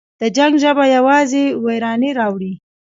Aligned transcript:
د 0.21 0.23
جنګ 0.37 0.53
ژبه 0.63 0.85
یوازې 0.95 1.43
ویرانی 1.65 2.11
راوړي. 2.19 2.53